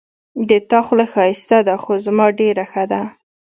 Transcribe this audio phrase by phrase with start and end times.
[0.49, 3.01] د تا خوله ښایسته ده خو زما ډېره ښه ده